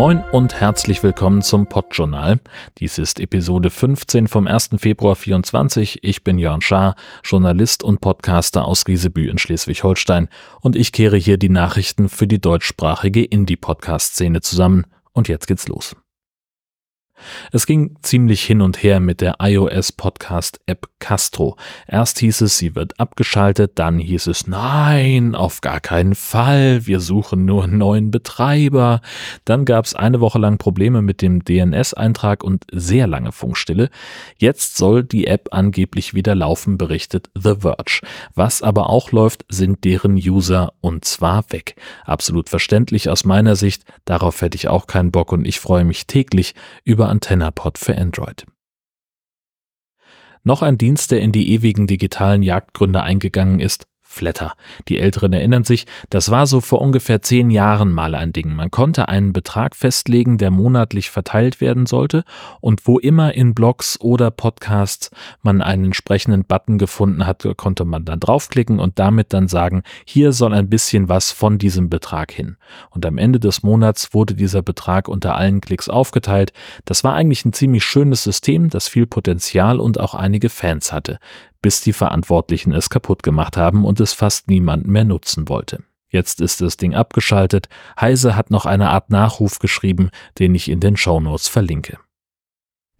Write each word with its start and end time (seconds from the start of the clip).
Moin 0.00 0.24
und 0.32 0.58
herzlich 0.58 1.02
willkommen 1.02 1.42
zum 1.42 1.66
Podjournal. 1.66 2.40
Dies 2.78 2.96
ist 2.96 3.20
Episode 3.20 3.68
15 3.68 4.28
vom 4.28 4.46
1. 4.46 4.70
Februar 4.78 5.14
24. 5.14 5.98
Ich 6.02 6.24
bin 6.24 6.38
Jörn 6.38 6.62
Schaar, 6.62 6.94
Journalist 7.22 7.82
und 7.82 8.00
Podcaster 8.00 8.64
aus 8.64 8.86
Riesebü 8.86 9.28
in 9.28 9.36
Schleswig-Holstein 9.36 10.30
und 10.62 10.74
ich 10.74 10.92
kehre 10.92 11.18
hier 11.18 11.36
die 11.36 11.50
Nachrichten 11.50 12.08
für 12.08 12.26
die 12.26 12.40
deutschsprachige 12.40 13.22
Indie-Podcast-Szene 13.22 14.40
zusammen. 14.40 14.86
Und 15.12 15.28
jetzt 15.28 15.46
geht's 15.46 15.68
los. 15.68 15.94
Es 17.52 17.66
ging 17.66 17.96
ziemlich 18.02 18.42
hin 18.42 18.60
und 18.60 18.82
her 18.82 19.00
mit 19.00 19.20
der 19.20 19.36
iOS-Podcast-App 19.40 20.88
Castro. 21.00 21.56
Erst 21.88 22.20
hieß 22.20 22.42
es, 22.42 22.58
sie 22.58 22.76
wird 22.76 23.00
abgeschaltet, 23.00 23.72
dann 23.76 23.98
hieß 23.98 24.28
es, 24.28 24.46
nein, 24.46 25.34
auf 25.34 25.60
gar 25.60 25.80
keinen 25.80 26.14
Fall, 26.14 26.86
wir 26.86 27.00
suchen 27.00 27.44
nur 27.44 27.64
einen 27.64 27.78
neuen 27.78 28.10
Betreiber. 28.10 29.00
Dann 29.44 29.64
gab 29.64 29.86
es 29.86 29.94
eine 29.94 30.20
Woche 30.20 30.38
lang 30.38 30.58
Probleme 30.58 31.02
mit 31.02 31.22
dem 31.22 31.44
DNS-Eintrag 31.44 32.44
und 32.44 32.64
sehr 32.72 33.06
lange 33.06 33.32
Funkstille. 33.32 33.90
Jetzt 34.38 34.76
soll 34.76 35.02
die 35.02 35.26
App 35.26 35.48
angeblich 35.52 36.14
wieder 36.14 36.34
laufen, 36.34 36.78
berichtet 36.78 37.30
The 37.34 37.56
Verge. 37.60 38.00
Was 38.34 38.62
aber 38.62 38.90
auch 38.90 39.12
läuft, 39.12 39.44
sind 39.48 39.84
deren 39.84 40.14
User 40.14 40.72
und 40.80 41.04
zwar 41.04 41.44
weg. 41.50 41.76
Absolut 42.04 42.48
verständlich 42.48 43.08
aus 43.08 43.24
meiner 43.24 43.56
Sicht, 43.56 43.84
darauf 44.04 44.40
hätte 44.42 44.56
ich 44.56 44.68
auch 44.68 44.86
keinen 44.86 45.10
Bock 45.10 45.32
und 45.32 45.46
ich 45.46 45.60
freue 45.60 45.84
mich 45.84 46.06
täglich 46.06 46.54
über 46.84 47.08
AntennaPod 47.10 47.76
für 47.76 47.98
Android. 47.98 48.46
Noch 50.42 50.62
ein 50.62 50.78
Dienst, 50.78 51.10
der 51.10 51.20
in 51.20 51.32
die 51.32 51.52
ewigen 51.52 51.86
digitalen 51.86 52.42
Jagdgründe 52.42 53.02
eingegangen 53.02 53.60
ist, 53.60 53.86
Flatter. 54.10 54.54
Die 54.88 54.98
Älteren 54.98 55.32
erinnern 55.32 55.62
sich, 55.62 55.86
das 56.10 56.32
war 56.32 56.48
so 56.48 56.60
vor 56.60 56.82
ungefähr 56.82 57.22
zehn 57.22 57.48
Jahren 57.48 57.92
mal 57.92 58.16
ein 58.16 58.32
Ding. 58.32 58.52
Man 58.54 58.72
konnte 58.72 59.08
einen 59.08 59.32
Betrag 59.32 59.76
festlegen, 59.76 60.36
der 60.36 60.50
monatlich 60.50 61.10
verteilt 61.10 61.60
werden 61.60 61.86
sollte 61.86 62.24
und 62.60 62.88
wo 62.88 62.98
immer 62.98 63.34
in 63.34 63.54
Blogs 63.54 64.00
oder 64.00 64.32
Podcasts 64.32 65.10
man 65.42 65.62
einen 65.62 65.86
entsprechenden 65.86 66.44
Button 66.44 66.76
gefunden 66.76 67.24
hat, 67.24 67.46
konnte 67.56 67.84
man 67.84 68.04
dann 68.04 68.18
draufklicken 68.18 68.80
und 68.80 68.98
damit 68.98 69.32
dann 69.32 69.46
sagen, 69.46 69.84
hier 70.04 70.32
soll 70.32 70.54
ein 70.54 70.68
bisschen 70.68 71.08
was 71.08 71.30
von 71.30 71.58
diesem 71.58 71.88
Betrag 71.88 72.32
hin. 72.32 72.56
Und 72.90 73.06
am 73.06 73.16
Ende 73.16 73.38
des 73.38 73.62
Monats 73.62 74.12
wurde 74.12 74.34
dieser 74.34 74.62
Betrag 74.62 75.06
unter 75.08 75.36
allen 75.36 75.60
Klicks 75.60 75.88
aufgeteilt. 75.88 76.52
Das 76.84 77.04
war 77.04 77.14
eigentlich 77.14 77.44
ein 77.44 77.52
ziemlich 77.52 77.84
schönes 77.84 78.24
System, 78.24 78.70
das 78.70 78.88
viel 78.88 79.06
Potenzial 79.06 79.78
und 79.78 80.00
auch 80.00 80.14
einige 80.14 80.48
Fans 80.48 80.92
hatte 80.92 81.20
bis 81.62 81.80
die 81.80 81.92
Verantwortlichen 81.92 82.72
es 82.72 82.90
kaputt 82.90 83.22
gemacht 83.22 83.56
haben 83.56 83.84
und 83.84 84.00
es 84.00 84.12
fast 84.12 84.48
niemand 84.48 84.86
mehr 84.86 85.04
nutzen 85.04 85.48
wollte. 85.48 85.82
Jetzt 86.08 86.40
ist 86.40 86.60
das 86.60 86.76
Ding 86.76 86.94
abgeschaltet. 86.94 87.68
Heise 88.00 88.34
hat 88.34 88.50
noch 88.50 88.66
eine 88.66 88.90
Art 88.90 89.10
Nachruf 89.10 89.60
geschrieben, 89.60 90.10
den 90.38 90.54
ich 90.54 90.68
in 90.68 90.80
den 90.80 90.96
Shownotes 90.96 91.46
verlinke. 91.46 91.98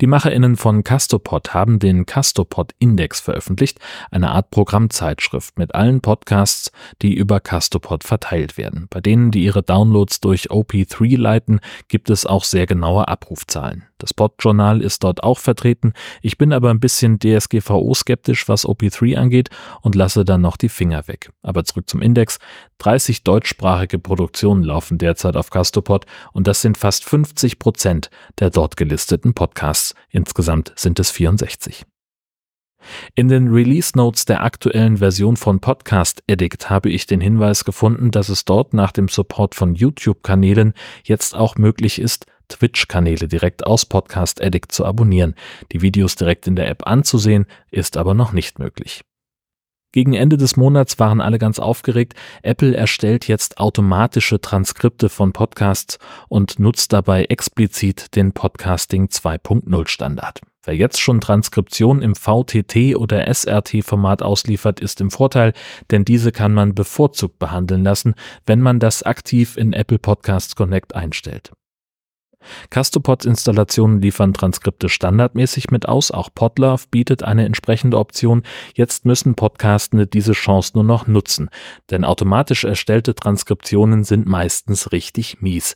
Die 0.00 0.06
MacherInnen 0.06 0.56
von 0.56 0.82
Castopod 0.82 1.52
haben 1.52 1.78
den 1.78 2.06
Castopod 2.06 2.72
Index 2.78 3.20
veröffentlicht, 3.20 3.80
eine 4.10 4.30
Art 4.30 4.50
Programmzeitschrift 4.50 5.58
mit 5.58 5.74
allen 5.74 6.00
Podcasts, 6.00 6.72
die 7.02 7.14
über 7.14 7.38
Castopod 7.38 8.02
verteilt 8.02 8.56
werden. 8.56 8.86
Bei 8.88 9.02
denen, 9.02 9.30
die 9.30 9.44
ihre 9.44 9.62
Downloads 9.62 10.20
durch 10.20 10.50
OP3 10.50 11.18
leiten, 11.18 11.60
gibt 11.88 12.08
es 12.08 12.24
auch 12.24 12.44
sehr 12.44 12.64
genaue 12.64 13.08
Abrufzahlen. 13.08 13.84
Das 14.00 14.14
Podjournal 14.14 14.80
ist 14.80 15.04
dort 15.04 15.22
auch 15.22 15.38
vertreten. 15.38 15.92
Ich 16.22 16.38
bin 16.38 16.54
aber 16.54 16.70
ein 16.70 16.80
bisschen 16.80 17.18
DSGVO-skeptisch, 17.18 18.48
was 18.48 18.66
OP3 18.66 19.18
angeht 19.18 19.50
und 19.82 19.94
lasse 19.94 20.24
dann 20.24 20.40
noch 20.40 20.56
die 20.56 20.70
Finger 20.70 21.06
weg. 21.06 21.30
Aber 21.42 21.64
zurück 21.64 21.88
zum 21.88 22.00
Index. 22.00 22.38
30 22.78 23.24
deutschsprachige 23.24 23.98
Produktionen 23.98 24.62
laufen 24.62 24.96
derzeit 24.96 25.36
auf 25.36 25.50
Castopod 25.50 26.06
und 26.32 26.46
das 26.46 26.62
sind 26.62 26.78
fast 26.78 27.04
50 27.04 27.58
Prozent 27.58 28.10
der 28.38 28.48
dort 28.48 28.78
gelisteten 28.78 29.34
Podcasts. 29.34 29.89
Insgesamt 30.10 30.72
sind 30.76 30.98
es 30.98 31.10
64. 31.10 31.84
In 33.14 33.28
den 33.28 33.48
Release 33.48 33.92
Notes 33.96 34.24
der 34.24 34.42
aktuellen 34.42 34.98
Version 34.98 35.36
von 35.36 35.60
Podcast 35.60 36.22
Addict 36.30 36.70
habe 36.70 36.88
ich 36.88 37.06
den 37.06 37.20
Hinweis 37.20 37.64
gefunden, 37.64 38.10
dass 38.10 38.28
es 38.28 38.44
dort 38.44 38.72
nach 38.72 38.92
dem 38.92 39.08
Support 39.08 39.54
von 39.54 39.74
YouTube-Kanälen 39.74 40.74
jetzt 41.04 41.34
auch 41.34 41.56
möglich 41.56 42.00
ist, 42.00 42.26
Twitch-Kanäle 42.48 43.28
direkt 43.28 43.66
aus 43.66 43.86
Podcast 43.86 44.42
Addict 44.42 44.72
zu 44.72 44.84
abonnieren. 44.84 45.34
Die 45.72 45.82
Videos 45.82 46.16
direkt 46.16 46.46
in 46.46 46.56
der 46.56 46.68
App 46.68 46.86
anzusehen, 46.86 47.46
ist 47.70 47.96
aber 47.96 48.14
noch 48.14 48.32
nicht 48.32 48.58
möglich. 48.58 49.02
Gegen 49.92 50.14
Ende 50.14 50.36
des 50.36 50.56
Monats 50.56 50.98
waren 51.00 51.20
alle 51.20 51.38
ganz 51.38 51.58
aufgeregt. 51.58 52.14
Apple 52.42 52.76
erstellt 52.76 53.26
jetzt 53.26 53.58
automatische 53.58 54.40
Transkripte 54.40 55.08
von 55.08 55.32
Podcasts 55.32 55.98
und 56.28 56.60
nutzt 56.60 56.92
dabei 56.92 57.24
explizit 57.24 58.14
den 58.14 58.32
Podcasting 58.32 59.06
2.0 59.06 59.88
Standard. 59.88 60.40
Wer 60.62 60.76
jetzt 60.76 61.00
schon 61.00 61.20
Transkription 61.20 62.02
im 62.02 62.14
VTT 62.14 62.94
oder 62.94 63.26
SRT-Format 63.26 64.22
ausliefert, 64.22 64.78
ist 64.78 65.00
im 65.00 65.10
Vorteil, 65.10 65.54
denn 65.90 66.04
diese 66.04 66.32
kann 66.32 66.52
man 66.52 66.74
bevorzugt 66.74 67.38
behandeln 67.38 67.82
lassen, 67.82 68.14
wenn 68.46 68.60
man 68.60 68.78
das 68.78 69.02
aktiv 69.02 69.56
in 69.56 69.72
Apple 69.72 69.98
Podcasts 69.98 70.54
Connect 70.54 70.94
einstellt. 70.94 71.50
Castopods-Installationen 72.70 74.00
liefern 74.00 74.32
Transkripte 74.32 74.88
standardmäßig 74.88 75.70
mit 75.70 75.88
aus, 75.88 76.10
auch 76.10 76.30
Podlove 76.32 76.84
bietet 76.90 77.22
eine 77.22 77.44
entsprechende 77.44 77.98
Option. 77.98 78.42
Jetzt 78.74 79.04
müssen 79.04 79.34
Podcastende 79.34 80.06
diese 80.06 80.32
Chance 80.32 80.72
nur 80.74 80.84
noch 80.84 81.06
nutzen, 81.06 81.50
denn 81.90 82.04
automatisch 82.04 82.64
erstellte 82.64 83.14
Transkriptionen 83.14 84.04
sind 84.04 84.26
meistens 84.26 84.92
richtig 84.92 85.40
mies. 85.40 85.74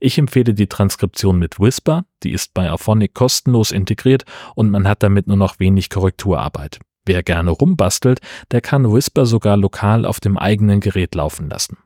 Ich 0.00 0.18
empfehle 0.18 0.54
die 0.54 0.66
Transkription 0.66 1.38
mit 1.38 1.58
Whisper, 1.58 2.04
die 2.22 2.32
ist 2.32 2.52
bei 2.54 2.70
Auphonic 2.70 3.14
kostenlos 3.14 3.72
integriert 3.72 4.24
und 4.54 4.70
man 4.70 4.86
hat 4.86 5.02
damit 5.02 5.26
nur 5.26 5.36
noch 5.36 5.58
wenig 5.58 5.88
Korrekturarbeit. 5.88 6.78
Wer 7.06 7.22
gerne 7.22 7.50
rumbastelt, 7.50 8.20
der 8.50 8.60
kann 8.60 8.90
Whisper 8.90 9.26
sogar 9.26 9.56
lokal 9.56 10.06
auf 10.06 10.20
dem 10.20 10.38
eigenen 10.38 10.80
Gerät 10.80 11.14
laufen 11.14 11.50
lassen. 11.50 11.78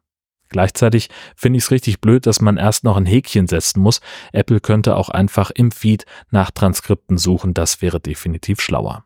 Gleichzeitig 0.49 1.09
finde 1.37 1.59
ich 1.59 1.65
es 1.65 1.71
richtig 1.71 2.01
blöd, 2.01 2.27
dass 2.27 2.41
man 2.41 2.57
erst 2.57 2.85
noch 2.85 2.97
ein 2.97 3.07
Häkchen 3.07 3.47
setzen 3.47 3.81
muss. 3.81 4.01
Apple 4.33 4.61
könnte 4.61 4.97
auch 4.97 5.09
einfach 5.09 5.51
im 5.51 5.71
Feed 5.71 6.07
nach 6.31 6.51
Transkripten 6.51 7.19
suchen, 7.19 7.55
das 7.55 7.83
wäre 7.83 8.01
definitiv 8.01 8.61
schlauer. 8.61 9.05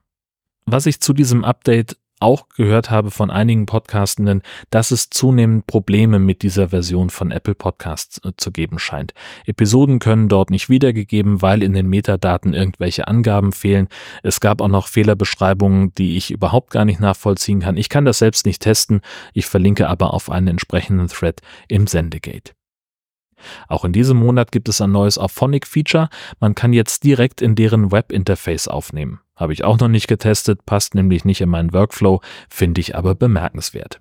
Was 0.65 0.87
ich 0.87 1.01
zu 1.01 1.13
diesem 1.13 1.45
Update 1.45 1.97
auch 2.23 2.49
gehört 2.49 2.91
habe 2.91 3.11
von 3.11 3.31
einigen 3.31 3.67
Podcastenden, 3.67 4.43
dass 4.71 4.91
es 4.91 5.11
zunehmend 5.11 5.67
Probleme 5.67 6.19
mit 6.19 6.43
dieser 6.43 6.71
Version 6.71 7.11
von 7.11 7.31
Apple 7.31 7.55
Podcasts 7.55 8.21
äh, 8.25 8.33
zu 8.37 8.53
geben 8.53 8.79
scheint. 8.79 9.13
Episoden 9.45 9.99
können 9.99 10.29
dort 10.29 10.51
nicht 10.51 10.69
wiedergegeben, 10.69 11.43
weil 11.43 11.63
in 11.63 11.75
den 11.75 11.89
Metadaten 11.89 12.55
irgendwelche 12.55 13.09
Angaben 13.09 13.53
fehlen. 13.53 13.89
Es 14.23 14.41
gab 14.41 14.61
auch 14.61 14.69
noch 14.69 14.87
Fehlerbeschreibungen, 14.87 15.93
die 15.95 16.17
ich 16.17 16.31
überhaupt 16.31 16.71
gar 16.71 16.85
nicht 16.85 17.01
nachvollziehen 17.01 17.61
kann. 17.61 17.77
Ich 17.77 17.89
kann 17.89 18.05
das 18.05 18.19
selbst 18.19 18.47
nicht 18.47 18.63
testen. 18.63 19.01
Ich 19.35 19.47
verlinke 19.47 19.89
aber 19.89 20.15
auf 20.15 20.31
einen 20.31 20.49
entsprechenden 20.49 21.09
Thread 21.09 21.41
im 21.69 21.87
Sendegate. 21.87 22.53
Auch 23.69 23.85
in 23.85 23.93
diesem 23.93 24.19
Monat 24.19 24.53
gibt 24.53 24.69
es 24.69 24.81
ein 24.81 24.93
neues 24.93 25.19
Auphonic-Feature. 25.19 26.09
Man 26.41 26.55
kann 26.55 26.73
jetzt 26.73 27.05
direkt 27.05 27.43
in 27.43 27.55
deren 27.55 27.91
Webinterface 27.91 28.69
aufnehmen. 28.69 29.21
Habe 29.43 29.55
ich 29.55 29.65
auch 29.65 29.77
noch 29.81 29.89
nicht 29.89 30.07
getestet, 30.07 30.65
passt 30.67 30.95
nämlich 30.95 31.25
nicht 31.25 31.41
in 31.41 31.49
meinen 31.49 31.73
Workflow, 31.73 32.21
finde 32.49 32.81
ich 32.81 32.95
aber 32.95 33.17
bemerkenswert. 33.17 34.01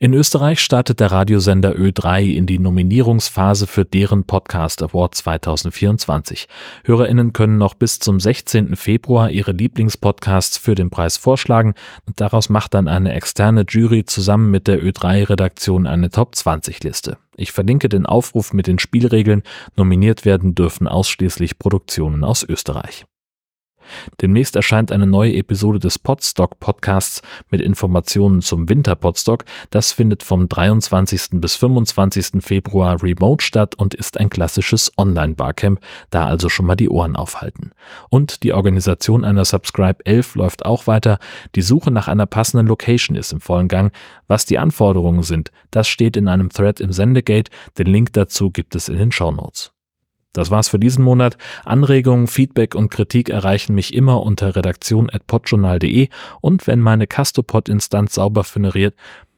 In 0.00 0.14
Österreich 0.14 0.60
startet 0.60 1.00
der 1.00 1.12
Radiosender 1.12 1.72
Ö3 1.72 2.32
in 2.32 2.46
die 2.46 2.58
Nominierungsphase 2.58 3.66
für 3.66 3.84
deren 3.84 4.24
Podcast 4.24 4.82
Award 4.82 5.14
2024. 5.16 6.48
Hörerinnen 6.84 7.34
können 7.34 7.58
noch 7.58 7.74
bis 7.74 7.98
zum 7.98 8.20
16. 8.20 8.74
Februar 8.74 9.28
ihre 9.30 9.52
Lieblingspodcasts 9.52 10.56
für 10.56 10.74
den 10.74 10.88
Preis 10.88 11.18
vorschlagen 11.18 11.74
und 12.06 12.22
daraus 12.22 12.48
macht 12.48 12.72
dann 12.72 12.88
eine 12.88 13.12
externe 13.12 13.66
Jury 13.68 14.06
zusammen 14.06 14.50
mit 14.50 14.66
der 14.66 14.82
Ö3-Redaktion 14.82 15.86
eine 15.86 16.08
Top 16.08 16.34
20 16.34 16.82
Liste. 16.84 17.18
Ich 17.36 17.52
verlinke 17.52 17.90
den 17.90 18.06
Aufruf 18.06 18.54
mit 18.54 18.66
den 18.66 18.78
Spielregeln. 18.78 19.42
Nominiert 19.76 20.24
werden 20.24 20.54
dürfen 20.54 20.88
ausschließlich 20.88 21.58
Produktionen 21.58 22.24
aus 22.24 22.42
Österreich. 22.42 23.04
Demnächst 24.20 24.56
erscheint 24.56 24.92
eine 24.92 25.06
neue 25.06 25.34
Episode 25.34 25.78
des 25.78 25.98
Podstock 25.98 26.60
Podcasts 26.60 27.22
mit 27.50 27.60
Informationen 27.60 28.42
zum 28.42 28.68
Winter 28.68 28.94
Podstock. 28.94 29.44
Das 29.70 29.92
findet 29.92 30.22
vom 30.22 30.48
23. 30.48 31.40
bis 31.40 31.56
25. 31.56 32.42
Februar 32.42 33.02
remote 33.02 33.44
statt 33.44 33.74
und 33.74 33.94
ist 33.94 34.18
ein 34.18 34.30
klassisches 34.30 34.92
Online-Barcamp, 34.96 35.80
da 36.10 36.26
also 36.26 36.48
schon 36.48 36.66
mal 36.66 36.76
die 36.76 36.88
Ohren 36.88 37.16
aufhalten. 37.16 37.72
Und 38.10 38.42
die 38.42 38.52
Organisation 38.52 39.24
einer 39.24 39.44
Subscribe 39.44 40.04
11 40.04 40.34
läuft 40.34 40.64
auch 40.64 40.86
weiter. 40.86 41.18
Die 41.54 41.62
Suche 41.62 41.90
nach 41.90 42.08
einer 42.08 42.26
passenden 42.26 42.66
Location 42.66 43.16
ist 43.16 43.32
im 43.32 43.40
vollen 43.40 43.68
Gang. 43.68 43.92
Was 44.26 44.46
die 44.46 44.58
Anforderungen 44.58 45.22
sind, 45.22 45.50
das 45.70 45.88
steht 45.88 46.16
in 46.16 46.28
einem 46.28 46.50
Thread 46.50 46.80
im 46.80 46.92
Sendegate. 46.92 47.50
Den 47.78 47.86
Link 47.86 48.12
dazu 48.12 48.50
gibt 48.50 48.74
es 48.74 48.88
in 48.88 48.98
den 48.98 49.12
Show 49.12 49.30
Notes. 49.30 49.72
Das 50.32 50.50
war's 50.50 50.68
für 50.68 50.78
diesen 50.78 51.04
Monat. 51.04 51.36
Anregungen, 51.64 52.26
Feedback 52.26 52.74
und 52.74 52.90
Kritik 52.90 53.28
erreichen 53.28 53.74
mich 53.74 53.94
immer 53.94 54.22
unter 54.22 54.54
redaktion.podjournal.de 54.54 56.08
und 56.40 56.66
wenn 56.66 56.80
meine 56.80 57.06
Castopod-Instanz 57.06 58.14
sauber 58.14 58.44
generiert 58.52 58.94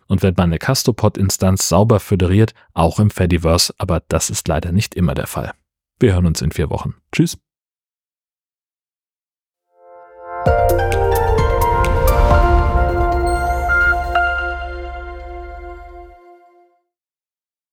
und 0.09 0.23
wenn 0.23 0.35
man 0.37 0.51
eine 0.51 0.59
Castopod-Instanz 0.59 1.69
sauber 1.69 2.01
föderiert, 2.01 2.53
auch 2.75 2.99
im 2.99 3.11
Fediverse, 3.11 3.73
aber 3.79 4.03
das 4.09 4.29
ist 4.29 4.49
leider 4.49 4.73
nicht 4.73 4.95
immer 4.95 5.15
der 5.15 5.29
Fall. 5.29 5.53
Wir 6.01 6.15
hören 6.15 6.27
uns 6.27 6.43
in 6.43 6.51
vier 6.51 6.71
Wochen. 6.71 6.95
Tschüss. 7.13 7.39